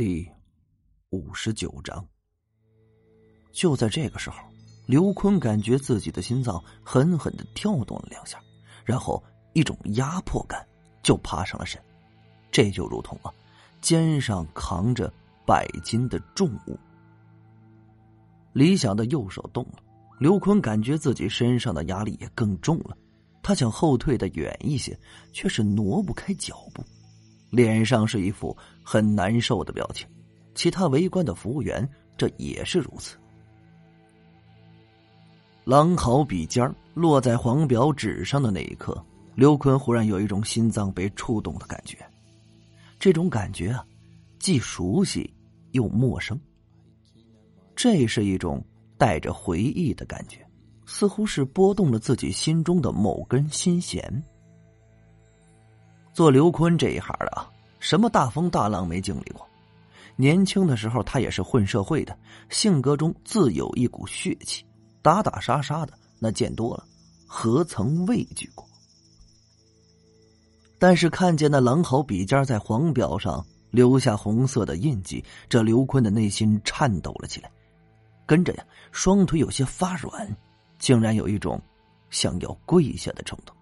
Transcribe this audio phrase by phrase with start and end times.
[0.00, 0.26] 第
[1.10, 2.02] 五十九章。
[3.52, 4.38] 就在这个时候，
[4.86, 8.40] 刘坤感觉自己的心脏狠狠的跳动了两下，
[8.82, 10.66] 然后一种压迫感
[11.02, 11.78] 就爬上了身，
[12.50, 13.30] 这就如同啊，
[13.82, 15.12] 肩上扛着
[15.46, 16.78] 百斤的重物。
[18.54, 19.82] 李想的右手动了，
[20.18, 22.96] 刘坤感觉自己身上的压力也更重了，
[23.42, 24.98] 他想后退的远一些，
[25.30, 26.82] 却是挪不开脚步。
[27.50, 30.08] 脸上是一副很难受的表情，
[30.54, 31.86] 其他围观的服务员
[32.16, 33.16] 这也是如此。
[35.64, 41.98] 狼毫笔尖落在黄表纸上的那一刻，刘坤忽然有一种心脏被触动的感觉，
[42.98, 43.84] 这种感觉啊，
[44.38, 45.32] 既熟悉
[45.72, 46.38] 又陌生。
[47.76, 48.64] 这是一种
[48.98, 50.44] 带着回忆的感觉，
[50.86, 54.22] 似乎是拨动了自己心中的某根心弦。
[56.12, 59.46] 做刘坤这一行的啊，什么大风大浪没经历过？
[60.16, 62.16] 年轻的时候他也是混社会的，
[62.50, 64.64] 性格中自有一股血气，
[65.00, 66.84] 打打杀杀的那见多了，
[67.26, 68.66] 何曾畏惧过？
[70.78, 77.50] 但是看见那狼毫笔尖在黄表上留下红色的印记，这刘坤的内心颤抖了起来，
[78.26, 80.36] 跟着呀，双腿有些发软，
[80.78, 81.60] 竟然有一种
[82.10, 83.56] 想要跪下的冲动。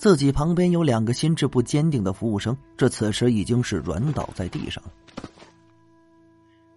[0.00, 4.82] 自己旁边有两个心智不坚定的服务生，这此时已经是软倒在地上。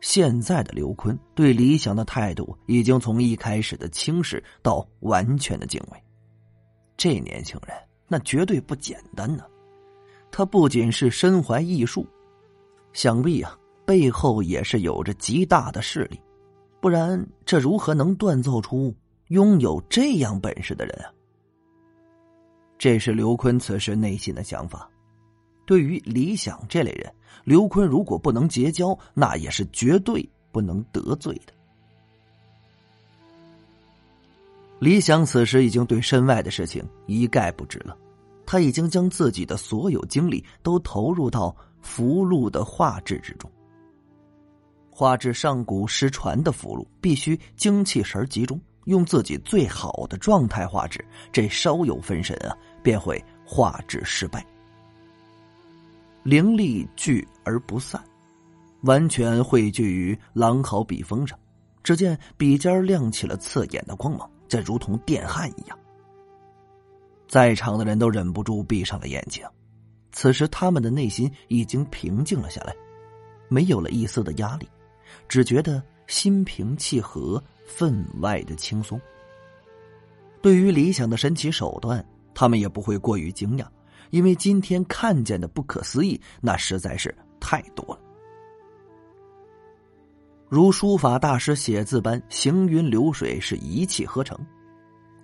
[0.02, 5.98] 现在的刘坤对李想的态度，已经从一开始的轻视到完全的敬畏。
[6.98, 7.74] 这年轻人
[8.10, 9.46] 那绝对不简单呢，
[10.30, 12.06] 他不仅是身怀异术，
[12.92, 16.20] 想必啊背后也是有着极大的势力，
[16.82, 18.94] 不然这如何能锻造出
[19.30, 21.08] 拥有这样本事的人啊？
[22.84, 24.90] 这是刘坤此时内心的想法。
[25.66, 27.10] 对于李想这类人，
[27.46, 31.54] 刘坤如果不能结交，那也是绝对不能得罪的。
[34.80, 37.96] 李想此时已经对身外的事情一概不知了，
[38.46, 43.50] 他已经将自己的所有精力都投入到符箓的画制之中。
[44.90, 48.60] 画制上古失传的符箓，必须精气神集中。
[48.88, 52.52] 用自己最好的状态画质，这稍有分神啊，
[52.84, 54.46] 便会画质失败。
[56.22, 58.00] 灵力聚而不散，
[58.82, 61.40] 完全汇聚于狼毫笔锋上。
[61.82, 65.78] 只见笔尖亮起了刺眼的光芒，这如同电焊一样。
[67.28, 69.44] 在场的人都忍不住闭上了眼睛。
[70.12, 72.76] 此时，他们的内心已经平静了下来，
[73.50, 74.70] 没有了一丝的压力，
[75.28, 77.42] 只觉得心平气和。
[77.66, 79.00] 分外的轻松。
[80.42, 83.66] 对于理想的神奇手段，他们也不会过于惊讶，
[84.10, 88.00] 因为今天看见的不可思议，那实在是太多了。
[90.50, 94.38] 如书法大师写字般行云流水，是一气呵成。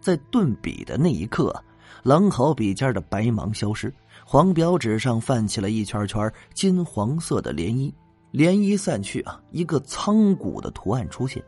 [0.01, 1.53] 在顿笔的那一刻，
[2.03, 3.93] 狼毫笔尖的白芒消失，
[4.25, 7.93] 黄表纸上泛起了一圈圈金黄色的涟漪，
[8.33, 11.43] 涟漪散去啊，一个苍古的图案出现。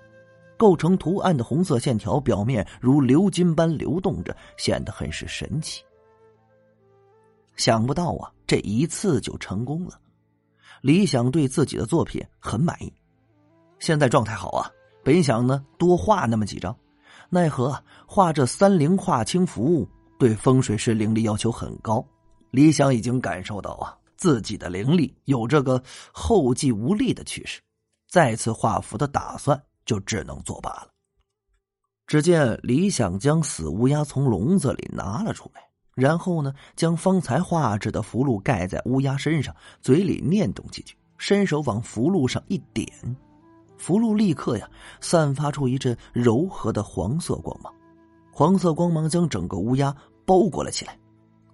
[0.61, 5.81] 构成图案的红色线条表面如流金般流动着，显得很是神奇。
[7.55, 9.99] 想不到啊，这一次就成功了。
[10.83, 12.93] 李想对自己的作品很满意，
[13.79, 14.69] 现在状态好啊。
[15.03, 16.77] 本想呢多画那么几张，
[17.31, 19.89] 奈何画这三灵化清符
[20.19, 22.05] 对风水师灵力要求很高。
[22.51, 27.59] 李想已经感受到啊，自己的灵力有这个后继无力的趋势，
[28.07, 29.59] 再次画符的打算。
[29.85, 30.87] 就只能作罢了。
[32.07, 35.61] 只见李想将死乌鸦从笼子里拿了出来，
[35.95, 42.85] 然后呢，将方才画制的符箓盖在乌鸦身上，嘴里念动几句，伸手往符箓上一点，
[43.77, 47.73] 符箓立刻呀散发出一阵柔和的黄色光芒，
[48.33, 50.99] 黄色光芒将整个乌鸦包裹了起来，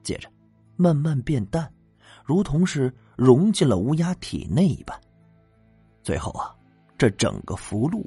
[0.01, 0.27] 接着
[0.75, 1.71] 慢慢变淡，
[2.25, 4.99] 如同是融进了乌鸦体内一般，
[6.01, 6.55] 最后啊，
[6.97, 8.03] 这整个符箓。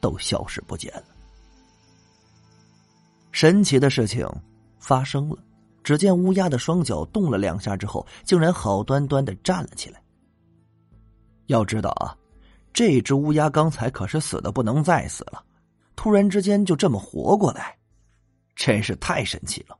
[0.00, 1.04] 都消失不见了。
[3.32, 4.28] 神奇的事情
[4.78, 5.36] 发生了，
[5.84, 10.02] 只见乌鸦的双脚动了两下之后，竟然好端端的站了起来。
[11.46, 12.16] 要知道啊，
[12.72, 15.44] 这只乌鸦刚才可是死的不能再死了，
[15.94, 17.76] 突然之间就这么活过来，
[18.56, 19.76] 真是太神奇了。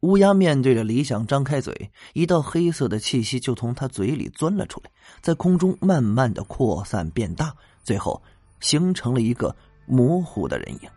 [0.00, 4.90] 乌鸦面对着理想，张开嘴，一道黑色的气息就从他嘴里钻了出来，
[5.20, 8.22] 在空中慢慢的扩散变大，最后。
[8.60, 9.54] 形成了一个
[9.86, 10.90] 模糊的人影。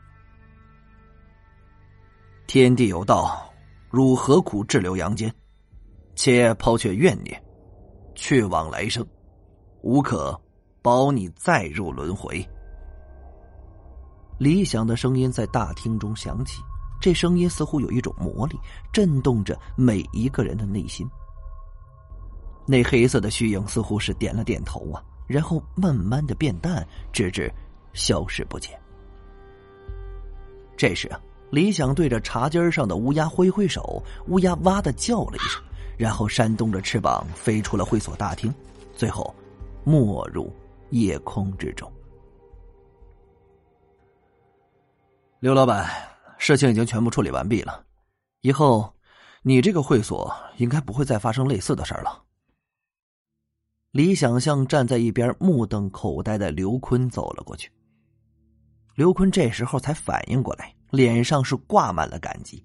[2.47, 3.51] 天地有道，
[3.89, 5.33] 汝何苦滞留阳间？
[6.13, 7.41] 且抛却怨念，
[8.15, 9.05] 去往来生，
[9.81, 10.39] 无可
[10.81, 12.45] 保你再入轮回。
[14.37, 16.61] 理想的声音在大厅中响起，
[16.99, 18.59] 这声音似乎有一种魔力，
[18.91, 21.09] 震动着每一个人的内心。
[22.67, 27.51] 那黑色的虚影似乎是点了点头啊，然后慢慢的变淡，直至
[27.93, 28.79] 消失不见。
[30.77, 31.19] 这时啊，
[31.51, 35.61] 李想对着茶几上的乌鸦挥挥手，乌鸦哇的叫了一声，
[35.97, 38.53] 然后扇动着翅膀飞出了会所大厅，
[38.95, 39.33] 最后
[39.83, 40.51] 没入
[40.89, 41.91] 夜空之中。
[45.39, 45.89] 刘老板，
[46.37, 47.83] 事情已经全部处理完毕了，
[48.41, 48.91] 以后
[49.43, 52.23] 你这个会所应该不会再发生类似的事儿了。
[53.91, 57.69] 李想向站在一边目瞪口呆的刘坤走了过去。
[58.95, 62.63] 刘坤这时候才反应过来，脸上是挂满了感激。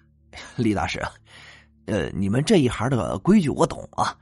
[0.56, 1.02] 李大师，
[1.86, 4.14] 呃，你们这一行的规矩我懂啊，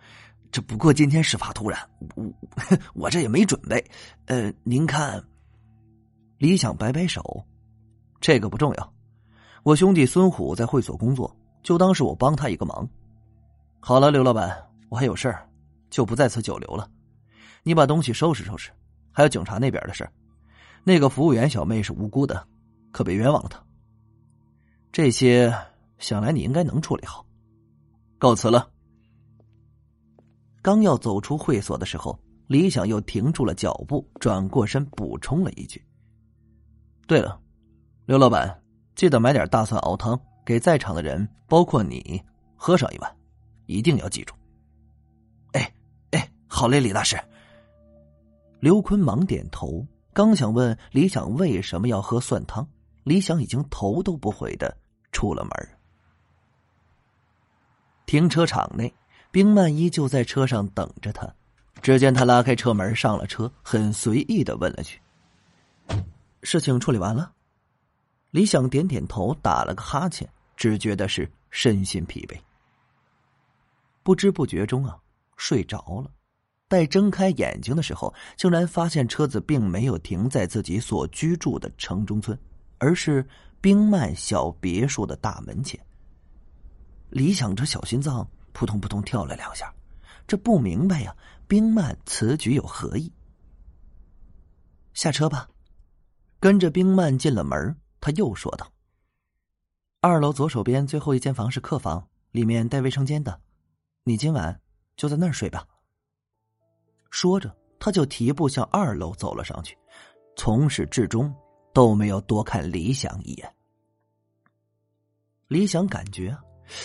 [0.53, 1.81] 这不过今天事发突然，
[2.15, 2.33] 我
[2.95, 3.85] 我这也没准备。
[4.27, 5.23] 呃，您看，
[6.39, 7.45] 李想摆摆手。
[8.21, 8.93] 这个不重要，
[9.65, 12.89] 我兄弟孙虎在会所工作，就当是我帮他一个忙。
[13.81, 14.57] 好了，刘老板，
[14.89, 15.46] 我还有事儿，
[15.97, 16.91] 就不在此久留了。
[17.63, 18.71] 你把东西收拾收拾，
[19.13, 20.07] 还有警察那边的事
[20.85, 22.47] 那个服务员小妹是无辜的，
[22.93, 23.59] 可别冤枉了她。
[24.93, 25.51] 这些
[25.97, 27.25] 想来你应该能处理好。
[28.19, 28.71] 告辞了。
[30.61, 35.83] 刚要走出会所的时候，李想又停住了脚步，转过身补充了一句
[37.09, 37.41] ：“对了。”
[38.05, 38.63] 刘老板，
[38.95, 42.23] 记得买点大蒜熬汤，给在场的人，包括你，
[42.55, 43.17] 喝上一碗，
[43.65, 44.35] 一定要记住。
[46.57, 47.23] 好嘞，李大师。
[48.61, 52.67] 刘坤忙点头，刚想问李想为什么要喝蒜汤，
[53.05, 54.75] 李想已经头都不回的
[55.13, 55.69] 出了门。
[58.07, 58.91] 停车场内，
[59.31, 61.31] 冰曼依旧在车上等着他。
[61.83, 64.99] 只见他拉开车门上了车，很随意的问了句
[66.43, 67.35] ：“事情处理完了？”
[68.33, 70.27] 李想点点头，打了个哈欠，
[70.57, 72.35] 只觉得是身心疲惫。
[74.03, 74.99] 不知不觉中啊，
[75.37, 76.11] 睡着了。
[76.69, 82.37] 待睁开眼睛的时候，竟然发现车子并没有停在自己所居住的城中村，
[82.79, 83.25] 而是
[83.61, 85.81] 冰曼小别墅的大门前。
[87.11, 89.73] 李想这小心脏扑通扑通跳了两下，
[90.27, 91.15] 这不明白呀，
[91.47, 93.13] 冰曼此举有何意？
[94.93, 95.49] 下车吧，
[96.41, 97.77] 跟着冰曼进了门。
[98.01, 98.73] 他又说道
[100.01, 103.41] ：“二楼左手边最后一间房是客房，里面带卫生间的，
[104.05, 104.61] 你今晚
[104.97, 105.65] 就在那儿睡吧。”
[107.17, 109.75] 说着，他就提步向二楼走了上去，
[110.37, 111.35] 从始至终
[111.73, 113.55] 都没有多看李想一眼。
[115.49, 116.37] 李想感觉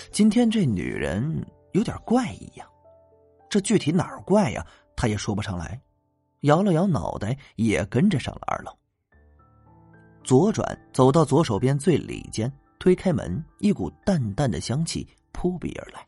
[0.09, 2.65] 今天这女人有点怪异呀，
[3.49, 4.65] 这具体哪儿怪呀？
[4.95, 5.77] 他也说不上来，
[6.43, 8.71] 摇了摇脑袋，也跟着上了二楼。
[10.23, 12.49] 左转，走到左手边最里间，
[12.79, 16.07] 推开门，一股淡淡的香气扑鼻而来。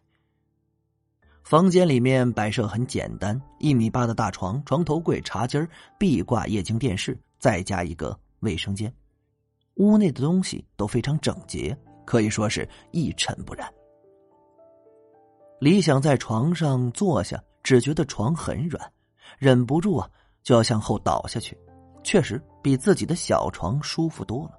[1.43, 5.69] 房间里面摆设很简单，一米八的大床、床头柜、茶几儿
[5.99, 8.91] 壁挂液晶电视，再加一个卫生间。
[9.75, 13.71] 屋内的东西都非常整洁，可以说是一尘不染。
[15.59, 18.91] 李想在床上坐下，只觉得床很软，
[19.37, 20.09] 忍不住啊
[20.43, 21.57] 就要向后倒下去。
[22.03, 24.51] 确实比自己的小床舒服多了。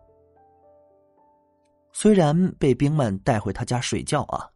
[1.92, 4.50] 虽然被冰曼带回他家睡觉啊，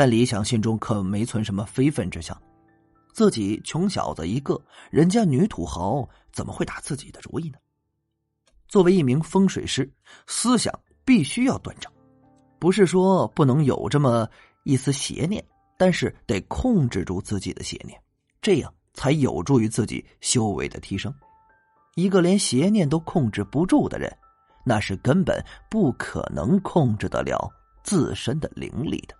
[0.00, 2.34] 但李想心中可没存什么非分之想。
[3.12, 4.58] 自己穷小子一个，
[4.90, 7.58] 人家女土豪怎么会打自己的主意呢？
[8.66, 9.92] 作为一名风水师，
[10.26, 10.72] 思想
[11.04, 11.92] 必须要端正，
[12.58, 14.26] 不是说不能有这么
[14.64, 15.44] 一丝邪念，
[15.76, 18.00] 但是得控制住自己的邪念，
[18.40, 21.14] 这样才有助于自己修为的提升。
[21.94, 24.10] 一个连邪念都控制不住的人，
[24.64, 27.46] 那是根本不可能控制得了
[27.82, 29.19] 自身的灵力的。